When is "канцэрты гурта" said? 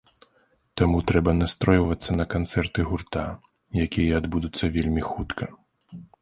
2.33-3.27